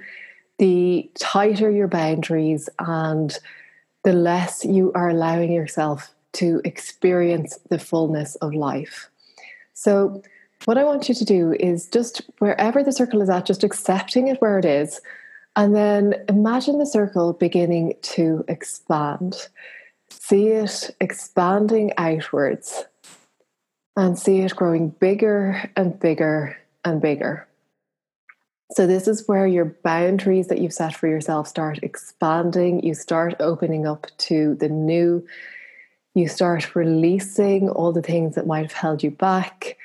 the 0.60 1.10
tighter 1.19 1.72
your 1.72 1.88
boundaries 1.88 2.69
and 2.77 3.38
the 4.03 4.13
less 4.13 4.65
you 4.65 4.91
are 4.93 5.10
allowing 5.10 5.51
yourself 5.51 6.13
to 6.33 6.62
experience 6.65 7.60
the 7.69 7.79
fullness 7.79 8.36
of 8.36 8.53
life. 8.53 9.10
So 9.74 10.22
what 10.65 10.77
I 10.77 10.83
want 10.83 11.10
you 11.10 11.15
to 11.15 11.25
do 11.25 11.53
is 11.60 11.88
just 11.88 12.22
wherever 12.39 12.83
the 12.83 12.91
circle 12.91 13.22
is 13.22 13.29
at, 13.29 13.45
just 13.45 13.63
accepting 13.63 14.27
it 14.27 14.41
where 14.41 14.60
it 14.60 14.65
is, 14.65 15.01
and 15.55 15.75
then 15.75 16.15
imagine 16.29 16.79
the 16.79 16.86
circle 16.86 17.33
beginning 17.33 17.93
to 18.01 18.43
expand 18.48 19.48
see 20.24 20.48
it 20.48 20.89
expanding 21.01 21.91
outwards 21.98 22.86
and 23.98 24.17
see 24.17 24.39
it 24.39 24.55
growing 24.55 24.89
bigger 24.89 25.69
and 25.75 26.00
bigger 26.00 26.57
and 26.86 27.01
bigger. 27.01 27.48
So, 28.72 28.88
this 28.88 29.08
is 29.08 29.27
where 29.27 29.46
your 29.46 29.75
boundaries 29.84 30.48
that 30.48 30.60
you've 30.60 30.74
set 30.74 30.96
for 30.96 31.08
yourself 31.08 31.48
start 31.48 31.79
expanding. 31.84 32.84
You 32.84 32.96
start 32.96 33.36
opening 33.39 33.86
up 33.86 34.08
to 34.20 34.55
the 34.55 34.70
new. 34.70 35.25
You 36.15 36.27
start 36.27 36.75
releasing 36.75 37.70
all 37.70 37.91
the 37.91 38.01
things 38.01 38.36
that 38.36 38.48
might 38.48 38.63
have 38.63 38.72
held 38.72 39.03
you 39.03 39.12
back. 39.12 39.77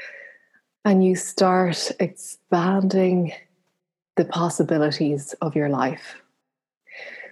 And 0.84 1.04
you 1.04 1.16
start 1.16 1.90
expanding 2.00 3.32
the 4.16 4.24
possibilities 4.24 5.34
of 5.42 5.54
your 5.54 5.68
life. 5.68 6.16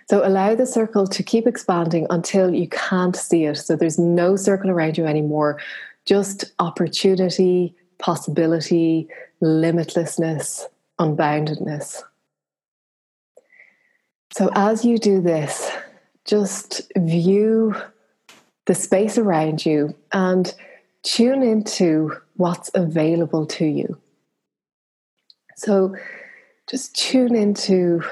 So 0.09 0.27
allow 0.27 0.55
the 0.55 0.67
circle 0.67 1.07
to 1.09 1.23
keep 1.23 1.47
expanding 1.47 2.07
until 2.11 2.55
you 2.55 2.69
can't 2.69 3.17
see 3.17 3.45
it. 3.45 3.57
So 3.57 3.75
there's 3.75 3.99
no 3.99 4.37
circle 4.37 4.71
around 4.71 4.97
you 4.97 5.05
anymore, 5.05 5.61
just 6.05 6.45
opportunity, 6.61 7.75
possibility, 7.99 9.09
limitlessness, 9.43 10.67
unboundedness. 11.01 12.03
So 14.33 14.51
as 14.55 14.85
you 14.85 14.99
do 14.99 15.21
this, 15.21 15.71
just 16.25 16.83
view 16.97 17.75
the 18.67 18.75
space 18.75 19.17
around 19.17 19.65
you 19.65 19.95
and 20.13 20.53
tune 21.03 21.43
into 21.43 22.13
what's 22.35 22.71
available 22.75 23.47
to 23.47 23.65
you. 23.65 23.97
So 25.57 25.97
just 26.69 26.97
tune 26.97 27.35
into 27.35 28.03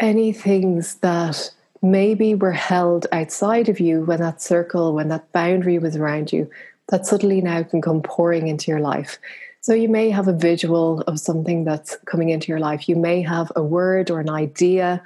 any 0.00 0.32
things 0.32 0.94
that 0.96 1.50
maybe 1.82 2.34
were 2.34 2.52
held 2.52 3.06
outside 3.12 3.68
of 3.68 3.80
you 3.80 4.04
when 4.04 4.20
that 4.20 4.40
circle, 4.40 4.94
when 4.94 5.08
that 5.08 5.32
boundary 5.32 5.78
was 5.78 5.96
around 5.96 6.32
you, 6.32 6.48
that 6.88 7.06
suddenly 7.06 7.40
now 7.40 7.62
can 7.64 7.82
come 7.82 8.00
pouring 8.00 8.46
into 8.46 8.70
your 8.70 8.80
life. 8.80 9.18
So 9.62 9.74
you 9.74 9.88
may 9.88 10.10
have 10.10 10.26
a 10.26 10.32
visual 10.32 11.02
of 11.02 11.20
something 11.20 11.62
that's 11.62 11.96
coming 12.04 12.30
into 12.30 12.48
your 12.48 12.58
life. 12.58 12.88
You 12.88 12.96
may 12.96 13.22
have 13.22 13.52
a 13.54 13.62
word 13.62 14.10
or 14.10 14.18
an 14.18 14.28
idea. 14.28 15.00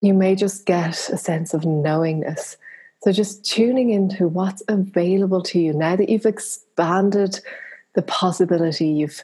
You 0.00 0.14
may 0.14 0.34
just 0.34 0.66
get 0.66 1.08
a 1.10 1.16
sense 1.16 1.54
of 1.54 1.64
knowingness. 1.64 2.56
So 3.04 3.12
just 3.12 3.44
tuning 3.44 3.90
into 3.90 4.26
what's 4.26 4.64
available 4.66 5.42
to 5.44 5.60
you 5.60 5.72
now 5.72 5.94
that 5.94 6.08
you've 6.08 6.26
expanded 6.26 7.38
the 7.94 8.02
possibility, 8.02 8.88
you've 8.88 9.22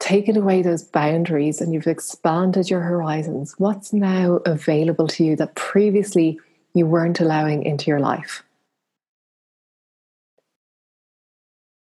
taken 0.00 0.36
away 0.36 0.60
those 0.60 0.82
boundaries 0.82 1.60
and 1.60 1.72
you've 1.72 1.86
expanded 1.86 2.68
your 2.68 2.80
horizons, 2.80 3.54
what's 3.58 3.92
now 3.92 4.36
available 4.44 5.06
to 5.06 5.24
you 5.24 5.36
that 5.36 5.54
previously 5.54 6.40
you 6.74 6.84
weren't 6.84 7.20
allowing 7.20 7.62
into 7.62 7.92
your 7.92 8.00
life? 8.00 8.42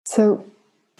So, 0.05 0.45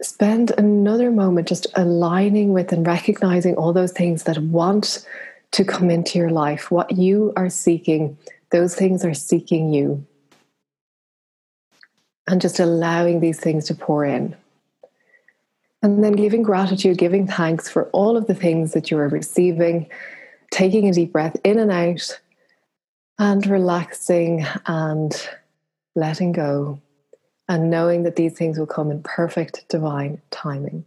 spend 0.01 0.53
another 0.57 1.11
moment 1.11 1.49
just 1.49 1.67
aligning 1.75 2.53
with 2.53 2.73
and 2.73 2.87
recognizing 2.87 3.55
all 3.57 3.73
those 3.73 3.93
things 3.93 4.25
that 4.25 4.39
want 4.39 5.07
to 5.53 5.65
come 5.65 5.91
into 5.91 6.19
your 6.19 6.31
life. 6.31 6.71
What 6.71 6.93
you 6.93 7.33
are 7.37 7.51
seeking, 7.51 8.17
those 8.51 8.75
things 8.75 9.05
are 9.05 9.15
seeking 9.15 9.73
you. 9.73 10.07
And 12.27 12.41
just 12.41 12.61
allowing 12.61 13.21
these 13.21 13.41
things 13.41 13.67
to 13.67 13.75
pour 13.75 14.05
in. 14.05 14.35
And 15.83 16.03
then 16.03 16.13
giving 16.13 16.43
gratitude, 16.43 16.97
giving 16.97 17.27
thanks 17.27 17.69
for 17.69 17.91
all 17.91 18.17
of 18.17 18.29
the 18.29 18.35
things 18.35 18.73
that 18.73 18.91
you 18.91 18.99
are 18.99 19.09
receiving, 19.09 19.91
taking 20.53 20.89
a 20.89 20.93
deep 20.93 21.13
breath 21.13 21.37
in 21.43 21.59
and 21.59 21.73
out, 21.73 22.21
and 23.19 23.47
relaxing 23.47 24.47
and 24.67 25.29
letting 25.95 26.33
go, 26.33 26.81
and 27.53 27.71
knowing 27.71 28.03
that 28.05 28.17
these 28.17 28.33
things 28.33 28.59
will 28.59 28.67
come 28.67 28.91
in 28.91 29.03
perfect 29.03 29.69
divine 29.69 30.21
timing. 30.31 30.85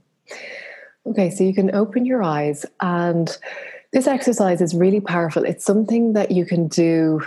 Okay, 1.06 1.30
so 1.30 1.44
you 1.44 1.54
can 1.54 1.74
open 1.76 2.06
your 2.06 2.24
eyes, 2.24 2.66
and 2.82 3.38
This 3.96 4.08
exercise 4.08 4.60
is 4.60 4.76
really 4.76 5.00
powerful. 5.00 5.46
It's 5.46 5.64
something 5.64 6.12
that 6.14 6.30
you 6.30 6.46
can 6.46 6.68
do 6.68 7.22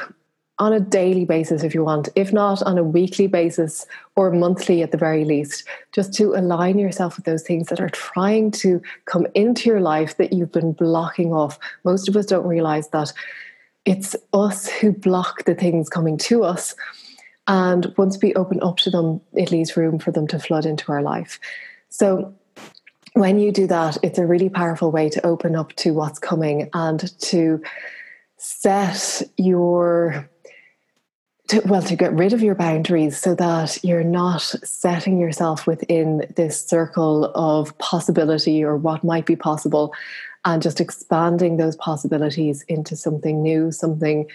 on 0.59 0.75
a 0.75 0.81
daily 0.81 1.25
basis 1.25 1.63
if 1.63 1.75
you 1.75 1.83
want, 1.83 2.11
if 2.15 2.31
not 2.31 2.63
on 2.63 2.77
a 2.77 2.85
weekly 2.85 3.27
basis 3.27 3.87
or 4.17 4.31
monthly 4.33 4.83
at 4.83 4.91
the 4.91 4.99
very 4.99 5.25
least, 5.25 5.65
just 5.93 6.13
to 6.15 6.35
align 6.35 6.79
yourself 6.79 7.17
with 7.17 7.25
those 7.25 7.43
things 7.43 7.69
that 7.69 7.81
are 7.81 7.89
trying 7.89 8.51
to 8.51 8.83
come 9.07 9.27
into 9.35 9.71
your 9.71 9.81
life 9.81 10.19
that 10.19 10.35
you've 10.35 10.53
been 10.53 10.73
blocking 10.73 11.33
off. 11.33 11.59
Most 11.85 12.07
of 12.07 12.15
us 12.19 12.27
don't 12.27 12.47
realize 12.47 12.89
that 12.89 13.15
it's 13.87 14.15
us 14.35 14.67
who 14.69 14.93
block 14.93 15.45
the 15.45 15.55
things 15.55 15.89
coming 15.89 16.19
to 16.19 16.45
us. 16.45 16.75
And 17.49 17.93
once 17.97 18.19
we 18.23 18.35
open 18.35 18.63
up 18.63 18.77
to 18.79 18.91
them, 18.91 19.21
it 19.33 19.51
leaves 19.51 19.77
room 19.77 19.99
for 19.99 20.13
them 20.13 20.29
to 20.29 20.39
flood 20.39 20.67
into 20.67 20.93
our 20.93 21.03
life. 21.03 21.41
So, 21.89 22.35
when 23.15 23.39
you 23.41 23.51
do 23.51 23.67
that, 23.67 23.97
it's 24.03 24.19
a 24.19 24.27
really 24.27 24.49
powerful 24.49 24.93
way 24.93 25.09
to 25.09 25.27
open 25.27 25.57
up 25.57 25.73
to 25.77 25.93
what's 25.93 26.21
coming 26.21 26.71
and 26.75 27.19
to 27.21 27.61
set 28.37 29.23
your 29.37 30.29
to, 31.49 31.61
well 31.65 31.83
to 31.83 31.97
get 31.97 32.13
rid 32.13 32.33
of 32.33 32.43
your 32.43 32.55
boundaries 32.55 33.19
so 33.19 33.35
that 33.35 33.83
you're 33.83 34.05
not 34.05 34.43
setting 34.43 35.19
yourself 35.19 35.67
within 35.67 36.31
this 36.37 36.61
circle 36.61 37.33
of 37.35 37.77
possibility 37.79 38.63
or 38.63 38.77
what 38.77 39.03
might 39.03 39.27
be 39.27 39.35
possible 39.35 39.93
and 40.45 40.63
just 40.63 40.81
expanding 40.81 41.57
those 41.57 41.75
possibilities 41.77 42.63
into 42.69 42.95
something 42.95 43.43
new 43.43 43.73
something 43.73 44.27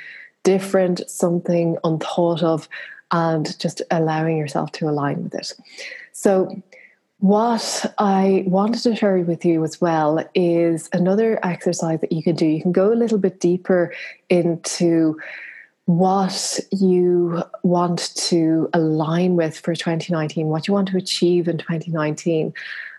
different 0.44 1.02
something 1.08 1.78
unthought 1.84 2.44
of 2.44 2.68
and 3.14 3.58
just 3.60 3.82
allowing 3.90 4.38
yourself 4.38 4.72
to 4.74 4.90
align 4.90 5.24
with 5.24 5.34
it 5.34 5.54
so 6.12 6.62
what 7.24 7.94
I 8.00 8.44
wanted 8.48 8.84
to 8.84 8.98
share 8.98 9.18
with 9.20 9.46
you 9.46 9.64
as 9.64 9.80
well 9.80 10.22
is 10.36 10.90
another 10.92 11.40
exercise 11.42 12.02
that 12.02 12.12
you 12.12 12.22
can 12.22 12.36
do. 12.36 12.46
You 12.46 12.62
can 12.62 12.74
go 12.74 12.92
a 12.92 12.96
little 12.96 13.18
bit 13.18 13.40
deeper 13.40 13.94
into 14.30 15.18
what 15.86 16.60
you 16.74 17.42
want 17.64 18.14
to 18.16 18.70
align 18.74 19.38
with 19.38 19.58
for 19.58 19.74
2019, 19.74 20.48
what 20.48 20.68
you 20.68 20.74
want 20.74 20.90
to 20.90 20.98
achieve 20.98 21.48
in 21.48 21.60
2019. 21.60 22.54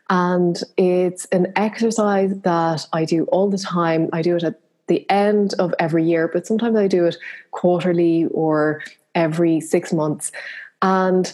And 0.09 0.63
it's 0.79 1.27
an 1.27 1.53
exercise 1.57 2.35
that 2.41 2.87
I 2.95 3.05
do 3.05 3.25
all 3.25 3.51
the 3.51 3.59
time. 3.59 4.09
I 4.15 4.23
do 4.23 4.37
it 4.37 4.43
at 4.43 4.59
the 4.87 5.05
end 5.11 5.53
of 5.59 5.75
every 5.79 6.05
year, 6.05 6.29
but 6.29 6.47
sometimes 6.47 6.77
I 6.77 6.89
do 6.89 7.05
it 7.05 7.17
quarterly 7.51 8.27
or 8.31 8.83
every 9.15 9.61
six 9.61 9.93
months. 9.93 10.33
And 10.83 11.33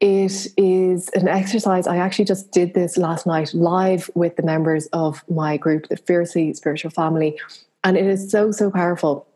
it 0.00 0.46
is 0.56 1.08
an 1.10 1.28
exercise. 1.28 1.86
I 1.86 1.96
actually 1.96 2.24
just 2.24 2.52
did 2.52 2.74
this 2.74 2.96
last 2.96 3.26
night 3.26 3.52
live 3.52 4.10
with 4.14 4.36
the 4.36 4.42
members 4.42 4.86
of 4.92 5.24
my 5.28 5.56
group, 5.56 5.88
the 5.88 5.96
Fiercely 5.96 6.54
Spiritual 6.54 6.90
Family. 6.90 7.38
And 7.82 7.96
it 7.96 8.06
is 8.06 8.30
so, 8.30 8.52
so 8.52 8.70
powerful 8.70 9.26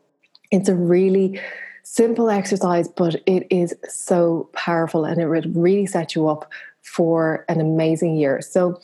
it's 0.53 0.69
a 0.69 0.75
really 0.75 1.41
simple 1.81 2.29
exercise, 2.29 2.87
but 2.87 3.15
it 3.25 3.47
is 3.49 3.73
so 3.89 4.49
powerful 4.53 5.03
and 5.03 5.19
it 5.19 5.27
would 5.27 5.55
really 5.55 5.87
set 5.87 6.13
you 6.13 6.29
up 6.29 6.49
for 6.83 7.43
an 7.49 7.59
amazing 7.59 8.15
year. 8.15 8.39
So, 8.41 8.79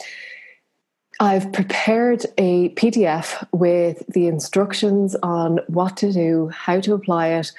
I've 1.22 1.52
prepared 1.52 2.26
a 2.38 2.70
PDF 2.76 3.46
with 3.52 4.04
the 4.08 4.28
instructions 4.28 5.18
on 5.22 5.60
what 5.68 5.98
to 5.98 6.14
do, 6.14 6.48
how 6.48 6.80
to 6.80 6.94
apply 6.94 7.28
it, 7.28 7.52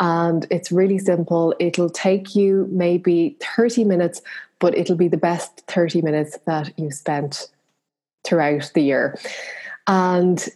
and 0.00 0.46
it's 0.50 0.70
really 0.70 0.98
simple. 0.98 1.54
It'll 1.58 1.90
take 1.90 2.34
you 2.34 2.68
maybe 2.70 3.36
30 3.56 3.84
minutes, 3.84 4.22
but 4.58 4.76
it'll 4.76 4.96
be 4.96 5.08
the 5.08 5.16
best 5.16 5.64
30 5.66 6.02
minutes 6.02 6.38
that 6.46 6.72
you 6.78 6.90
spent 6.90 7.48
throughout 8.24 8.70
the 8.74 8.82
year. 8.82 9.18
And 9.86 10.46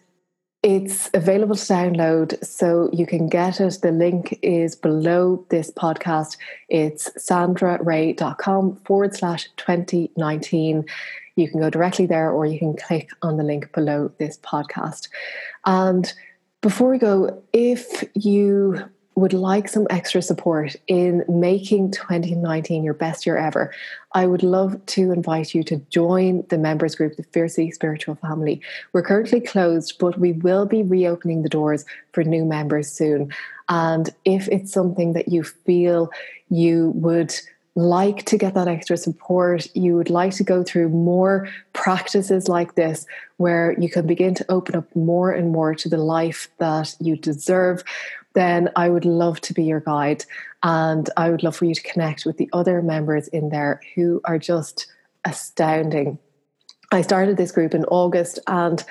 it's 0.62 1.10
available 1.12 1.56
to 1.56 1.72
download, 1.72 2.44
so 2.44 2.88
you 2.92 3.04
can 3.04 3.28
get 3.28 3.60
it. 3.60 3.78
The 3.82 3.90
link 3.90 4.38
is 4.42 4.76
below 4.76 5.44
this 5.48 5.72
podcast. 5.72 6.36
It's 6.68 7.10
sandraray.com 7.18 8.76
forward 8.84 9.16
slash 9.16 9.48
2019. 9.56 10.84
You 11.34 11.50
can 11.50 11.60
go 11.60 11.68
directly 11.68 12.06
there 12.06 12.30
or 12.30 12.46
you 12.46 12.60
can 12.60 12.76
click 12.76 13.10
on 13.22 13.38
the 13.38 13.42
link 13.42 13.72
below 13.72 14.12
this 14.18 14.38
podcast. 14.38 15.08
And 15.66 16.12
before 16.60 16.90
we 16.90 16.98
go, 16.98 17.42
if 17.52 18.04
you 18.14 18.84
would 19.14 19.32
like 19.32 19.68
some 19.68 19.86
extra 19.90 20.22
support 20.22 20.74
in 20.86 21.24
making 21.28 21.90
2019 21.90 22.82
your 22.82 22.94
best 22.94 23.26
year 23.26 23.36
ever, 23.36 23.72
I 24.12 24.26
would 24.26 24.42
love 24.42 24.84
to 24.86 25.12
invite 25.12 25.54
you 25.54 25.62
to 25.64 25.76
join 25.90 26.44
the 26.48 26.58
members 26.58 26.94
group, 26.94 27.16
the 27.16 27.22
Fiercely 27.24 27.70
Spiritual 27.70 28.14
Family. 28.16 28.60
We're 28.92 29.02
currently 29.02 29.40
closed, 29.40 29.98
but 29.98 30.18
we 30.18 30.32
will 30.32 30.66
be 30.66 30.82
reopening 30.82 31.42
the 31.42 31.48
doors 31.48 31.84
for 32.12 32.24
new 32.24 32.44
members 32.44 32.90
soon. 32.90 33.32
And 33.68 34.10
if 34.24 34.48
it's 34.48 34.72
something 34.72 35.12
that 35.12 35.28
you 35.28 35.44
feel 35.44 36.10
you 36.48 36.92
would 36.94 37.34
like 37.74 38.24
to 38.26 38.36
get 38.36 38.54
that 38.54 38.68
extra 38.68 38.96
support, 38.96 39.66
you 39.74 39.96
would 39.96 40.10
like 40.10 40.34
to 40.34 40.44
go 40.44 40.62
through 40.62 40.90
more 40.90 41.48
practices 41.72 42.48
like 42.48 42.74
this 42.74 43.06
where 43.38 43.74
you 43.78 43.88
can 43.88 44.06
begin 44.06 44.34
to 44.34 44.44
open 44.50 44.76
up 44.76 44.94
more 44.94 45.32
and 45.32 45.50
more 45.50 45.74
to 45.74 45.88
the 45.88 45.96
life 45.96 46.48
that 46.58 46.94
you 47.00 47.16
deserve, 47.16 47.82
then 48.34 48.70
I 48.76 48.88
would 48.88 49.04
love 49.04 49.40
to 49.42 49.54
be 49.54 49.64
your 49.64 49.80
guide. 49.80 50.24
And 50.62 51.08
I 51.16 51.30
would 51.30 51.42
love 51.42 51.56
for 51.56 51.64
you 51.64 51.74
to 51.74 51.82
connect 51.82 52.24
with 52.24 52.36
the 52.36 52.48
other 52.52 52.82
members 52.82 53.28
in 53.28 53.48
there 53.48 53.80
who 53.94 54.20
are 54.24 54.38
just 54.38 54.86
astounding. 55.24 56.18
I 56.92 57.02
started 57.02 57.36
this 57.36 57.52
group 57.52 57.74
in 57.74 57.84
August 57.86 58.38
and 58.46 58.84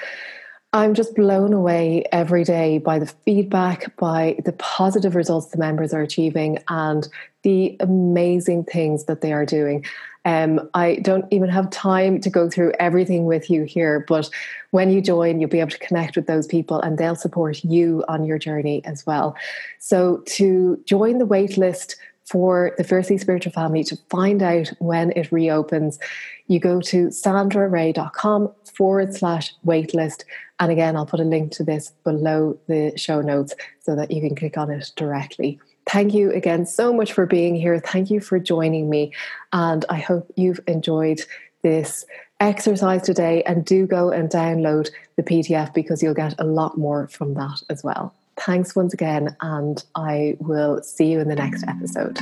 I'm 0.73 0.93
just 0.93 1.15
blown 1.15 1.51
away 1.51 2.05
every 2.13 2.45
day 2.45 2.77
by 2.77 2.97
the 2.97 3.05
feedback, 3.05 3.93
by 3.97 4.37
the 4.45 4.53
positive 4.53 5.15
results 5.15 5.47
the 5.47 5.57
members 5.57 5.93
are 5.93 6.01
achieving, 6.01 6.59
and 6.69 7.09
the 7.43 7.75
amazing 7.81 8.63
things 8.63 9.03
that 9.05 9.19
they 9.19 9.33
are 9.33 9.45
doing. 9.45 9.83
Um, 10.23 10.69
I 10.73 10.95
don't 10.97 11.25
even 11.29 11.49
have 11.49 11.71
time 11.71 12.21
to 12.21 12.29
go 12.29 12.49
through 12.49 12.71
everything 12.79 13.25
with 13.25 13.49
you 13.49 13.63
here, 13.63 14.05
but 14.07 14.29
when 14.69 14.91
you 14.91 15.01
join, 15.01 15.41
you'll 15.41 15.49
be 15.49 15.59
able 15.59 15.71
to 15.71 15.79
connect 15.79 16.15
with 16.15 16.27
those 16.27 16.47
people 16.47 16.79
and 16.79 16.97
they'll 16.97 17.15
support 17.15 17.65
you 17.65 18.05
on 18.07 18.23
your 18.23 18.37
journey 18.37 18.81
as 18.85 19.05
well. 19.05 19.35
So, 19.79 20.23
to 20.27 20.81
join 20.85 21.17
the 21.17 21.27
waitlist 21.27 21.95
for 22.31 22.71
the 22.77 22.83
Fiercely 22.85 23.17
Spiritual 23.17 23.51
Family 23.51 23.83
to 23.83 23.97
find 24.09 24.41
out 24.41 24.71
when 24.79 25.11
it 25.17 25.29
reopens, 25.33 25.99
you 26.47 26.61
go 26.61 26.79
to 26.79 27.07
sandraray.com 27.07 28.49
forward 28.73 29.13
slash 29.13 29.53
waitlist. 29.65 30.23
And 30.61 30.71
again, 30.71 30.95
I'll 30.95 31.05
put 31.05 31.19
a 31.19 31.25
link 31.25 31.51
to 31.53 31.63
this 31.65 31.91
below 32.05 32.57
the 32.67 32.93
show 32.95 33.19
notes 33.19 33.53
so 33.81 33.97
that 33.97 34.11
you 34.11 34.21
can 34.21 34.33
click 34.33 34.57
on 34.57 34.71
it 34.71 34.91
directly. 34.95 35.59
Thank 35.89 36.13
you 36.13 36.31
again 36.31 36.65
so 36.65 36.93
much 36.93 37.11
for 37.11 37.25
being 37.25 37.53
here. 37.53 37.79
Thank 37.79 38.09
you 38.09 38.21
for 38.21 38.39
joining 38.39 38.89
me. 38.89 39.11
And 39.51 39.83
I 39.89 39.99
hope 39.99 40.31
you've 40.37 40.61
enjoyed 40.67 41.19
this 41.63 42.05
exercise 42.39 43.01
today. 43.01 43.43
And 43.43 43.65
do 43.65 43.85
go 43.85 44.09
and 44.09 44.29
download 44.29 44.89
the 45.17 45.23
PDF 45.23 45.73
because 45.73 46.01
you'll 46.01 46.13
get 46.13 46.35
a 46.39 46.45
lot 46.45 46.77
more 46.77 47.09
from 47.09 47.33
that 47.33 47.61
as 47.69 47.83
well. 47.83 48.15
Thanks 48.37 48.75
once 48.75 48.93
again, 48.93 49.35
and 49.41 49.83
I 49.95 50.35
will 50.39 50.81
see 50.81 51.11
you 51.11 51.19
in 51.19 51.27
the 51.27 51.35
next 51.35 51.63
episode. 51.67 52.19